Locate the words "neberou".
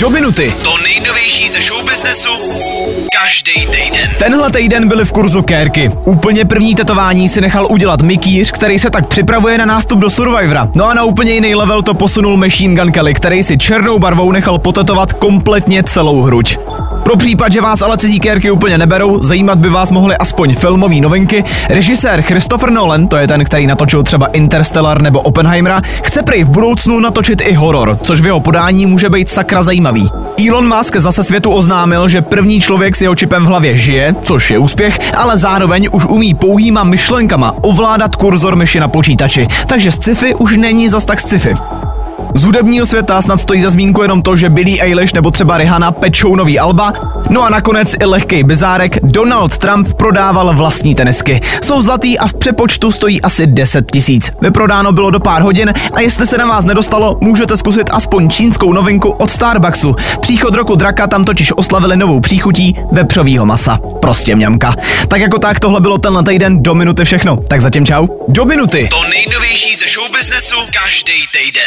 18.78-19.22